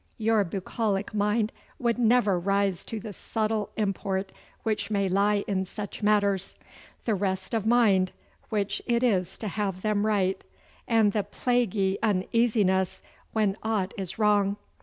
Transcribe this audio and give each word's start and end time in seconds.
Your 0.17 0.43
bucolic 0.43 1.13
mind 1.13 1.51
would 1.77 1.99
never 1.99 2.39
rise 2.39 2.83
to 2.85 2.99
the 2.99 3.13
subtle 3.13 3.69
import 3.77 4.31
which 4.63 4.89
may 4.89 5.07
lie 5.07 5.43
in 5.47 5.63
such 5.63 6.01
matters 6.01 6.57
the 7.05 7.13
rest 7.13 7.53
of 7.53 7.67
mind 7.67 8.11
which 8.49 8.81
it 8.87 9.03
is 9.03 9.37
to 9.37 9.47
have 9.47 9.83
them 9.83 10.03
right, 10.07 10.43
and 10.87 11.13
the 11.13 11.21
plaguey 11.21 11.99
uneasiness 12.01 13.03
when 13.33 13.55
aught 13.61 13.93
is 13.95 14.17
wrong. 14.17 14.57